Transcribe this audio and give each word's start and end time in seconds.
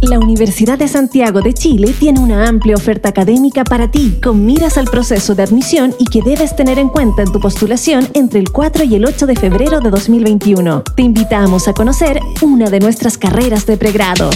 La 0.00 0.20
Universidad 0.20 0.78
de 0.78 0.86
Santiago 0.86 1.40
de 1.40 1.52
Chile 1.52 1.92
tiene 1.98 2.20
una 2.20 2.46
amplia 2.48 2.76
oferta 2.76 3.08
académica 3.08 3.64
para 3.64 3.90
ti, 3.90 4.20
con 4.22 4.46
miras 4.46 4.78
al 4.78 4.84
proceso 4.84 5.34
de 5.34 5.42
admisión 5.42 5.92
y 5.98 6.04
que 6.04 6.22
debes 6.22 6.54
tener 6.54 6.78
en 6.78 6.88
cuenta 6.88 7.22
en 7.22 7.32
tu 7.32 7.40
postulación 7.40 8.06
entre 8.14 8.38
el 8.38 8.52
4 8.52 8.84
y 8.84 8.94
el 8.94 9.04
8 9.04 9.26
de 9.26 9.34
febrero 9.34 9.80
de 9.80 9.90
2021. 9.90 10.84
Te 10.94 11.02
invitamos 11.02 11.66
a 11.66 11.74
conocer 11.74 12.20
una 12.42 12.70
de 12.70 12.78
nuestras 12.78 13.18
carreras 13.18 13.66
de 13.66 13.76
pregrado. 13.76 14.30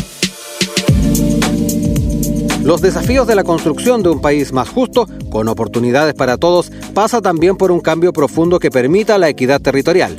Los 2.64 2.80
desafíos 2.80 3.28
de 3.28 3.36
la 3.36 3.44
construcción 3.44 4.02
de 4.02 4.10
un 4.10 4.20
país 4.20 4.52
más 4.52 4.68
justo, 4.68 5.06
con 5.30 5.46
oportunidades 5.46 6.14
para 6.14 6.38
todos, 6.38 6.72
pasa 6.92 7.20
también 7.20 7.56
por 7.56 7.70
un 7.70 7.80
cambio 7.80 8.12
profundo 8.12 8.58
que 8.58 8.70
permita 8.72 9.16
la 9.16 9.28
equidad 9.28 9.60
territorial 9.60 10.18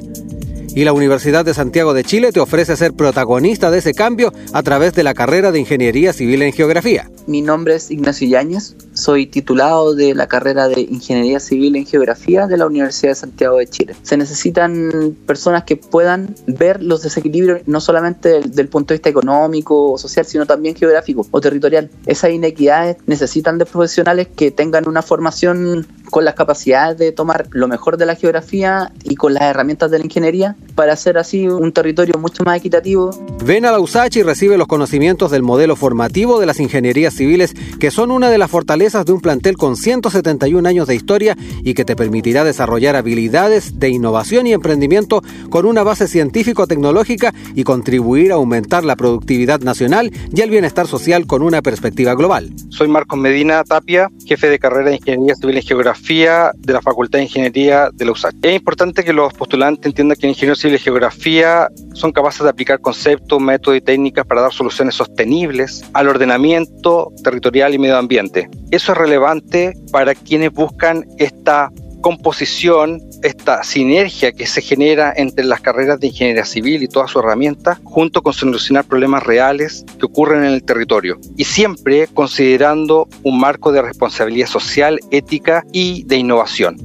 y 0.75 0.83
la 0.83 0.93
Universidad 0.93 1.45
de 1.45 1.53
Santiago 1.53 1.93
de 1.93 2.03
Chile 2.03 2.31
te 2.31 2.39
ofrece 2.39 2.75
ser 2.75 2.93
protagonista 2.93 3.69
de 3.69 3.77
ese 3.79 3.93
cambio 3.93 4.33
a 4.53 4.63
través 4.63 4.93
de 4.93 5.03
la 5.03 5.13
carrera 5.13 5.51
de 5.51 5.59
Ingeniería 5.59 6.13
Civil 6.13 6.41
en 6.41 6.53
Geografía. 6.53 7.09
Mi 7.27 7.41
nombre 7.41 7.75
es 7.75 7.91
Ignacio 7.91 8.27
Yáñez, 8.27 8.75
soy 8.93 9.27
titulado 9.27 9.95
de 9.95 10.13
la 10.15 10.27
carrera 10.27 10.67
de 10.67 10.81
Ingeniería 10.81 11.39
Civil 11.39 11.75
en 11.75 11.85
Geografía 11.85 12.47
de 12.47 12.57
la 12.57 12.65
Universidad 12.65 13.11
de 13.11 13.15
Santiago 13.15 13.57
de 13.57 13.67
Chile. 13.67 13.95
Se 14.01 14.17
necesitan 14.17 15.15
personas 15.25 15.63
que 15.63 15.77
puedan 15.77 16.35
ver 16.47 16.81
los 16.81 17.01
desequilibrios 17.03 17.61
no 17.67 17.79
solamente 17.79 18.41
del, 18.41 18.67
punto 18.67 18.93
de 18.93 18.97
vista 18.97 19.09
económico 19.09 19.93
o 19.93 19.97
social, 19.97 20.25
sino 20.25 20.45
también 20.45 20.75
geográfico 20.75 21.25
o 21.31 21.41
territorial. 21.41 21.89
Esas 22.05 22.31
inequidades 22.31 22.97
necesitan 23.05 23.57
de 23.57 23.65
profesionales 23.65 24.27
que 24.35 24.51
tengan 24.51 24.87
una 24.87 25.01
formación 25.01 25.87
con 26.09 26.25
las 26.25 26.35
capacidades 26.35 26.97
de 26.97 27.11
tomar 27.11 27.47
lo 27.51 27.67
mejor 27.67 27.97
de 27.97 28.05
la 28.05 28.15
geografía 28.15 28.91
y 29.03 29.15
con 29.15 29.33
las 29.33 29.43
herramientas 29.43 29.89
de 29.89 29.99
la 29.99 30.05
ingeniería 30.05 30.55
para 30.75 30.93
hacer 30.93 31.17
así 31.17 31.47
un 31.47 31.71
territorio 31.71 32.19
mucho 32.19 32.43
más 32.43 32.57
equitativo. 32.57 33.11
Ven 33.43 33.65
a 33.65 33.71
la 33.71 33.79
USACH 33.79 34.17
y 34.17 34.23
recibe 34.23 34.57
los 34.57 34.67
conocimientos 34.67 35.31
del 35.31 35.43
modelo 35.43 35.75
formativo 35.75 36.39
de 36.39 36.45
las 36.45 36.59
ingenierías 36.59 37.13
civiles, 37.13 37.53
que 37.79 37.91
son 37.91 38.11
una 38.11 38.29
de 38.29 38.37
las 38.37 38.49
fortalezas 38.49 39.05
de 39.05 39.11
un 39.11 39.21
plantel 39.21 39.57
con 39.57 39.75
171 39.75 40.67
años 40.67 40.87
de 40.87 40.95
historia 40.95 41.37
y 41.63 41.73
que 41.73 41.85
te 41.85 41.95
permitirá 41.95 42.43
desarrollar 42.43 42.95
habilidades 42.95 43.79
de 43.79 43.89
innovación 43.89 44.47
y 44.47 44.53
emprendimiento 44.53 45.21
con 45.49 45.65
una 45.65 45.83
base 45.83 46.07
científico-tecnológica 46.07 47.33
y 47.55 47.63
contribuir 47.63 48.31
a 48.31 48.35
aumentar 48.35 48.83
la 48.83 48.95
productividad 48.95 49.61
nacional 49.61 50.11
y 50.33 50.41
el 50.41 50.49
bienestar 50.49 50.87
social 50.87 51.25
con 51.27 51.41
una 51.41 51.61
perspectiva 51.61 52.15
global. 52.15 52.51
Soy 52.69 52.87
Marcos 52.87 53.19
Medina 53.19 53.63
Tapia, 53.63 54.09
jefe 54.25 54.49
de 54.49 54.59
carrera 54.59 54.89
de 54.89 54.95
Ingeniería 54.95 55.35
Civil 55.35 55.57
en 55.57 55.63
Geografía 55.63 56.51
de 56.57 56.73
la 56.73 56.81
Facultad 56.81 57.19
de 57.19 57.23
Ingeniería 57.23 57.89
de 57.93 58.05
la 58.05 58.11
USAC. 58.11 58.35
Es 58.41 58.55
importante 58.55 59.03
que 59.03 59.13
los 59.13 59.33
postulantes 59.33 59.85
entiendan 59.85 60.17
que 60.17 60.27
en 60.27 60.29
Ingeniería 60.31 60.55
Y 60.63 60.77
Geografía 60.77 61.67
son 61.93 62.11
capaces 62.11 62.43
de 62.43 62.49
aplicar 62.49 62.79
conceptos, 62.79 63.41
métodos 63.41 63.77
y 63.77 63.81
técnicas 63.81 64.25
para 64.25 64.41
dar 64.41 64.53
soluciones 64.53 64.95
sostenibles 64.95 65.83
al 65.93 66.07
ordenamiento 66.07 67.11
territorial 67.23 67.73
y 67.73 67.79
medio 67.79 67.97
ambiente. 67.97 68.49
Eso 68.71 68.93
es 68.93 68.97
relevante 68.97 69.73
para 69.91 70.15
quienes 70.15 70.53
buscan 70.53 71.05
esta 71.17 71.69
composición, 72.01 73.01
esta 73.23 73.63
sinergia 73.63 74.33
que 74.33 74.45
se 74.45 74.61
genera 74.61 75.13
entre 75.15 75.45
las 75.45 75.61
carreras 75.61 75.99
de 75.99 76.07
ingeniería 76.07 76.45
civil 76.45 76.83
y 76.83 76.87
todas 76.87 77.11
sus 77.11 77.23
herramientas, 77.23 77.79
junto 77.83 78.21
con 78.21 78.33
solucionar 78.33 78.83
problemas 78.83 79.23
reales 79.23 79.85
que 79.97 80.05
ocurren 80.05 80.43
en 80.43 80.51
el 80.51 80.63
territorio. 80.63 81.17
Y 81.37 81.45
siempre 81.45 82.07
considerando 82.07 83.07
un 83.23 83.39
marco 83.39 83.71
de 83.71 83.81
responsabilidad 83.81 84.47
social, 84.47 84.99
ética 85.11 85.63
y 85.71 86.03
de 86.03 86.17
innovación. 86.17 86.77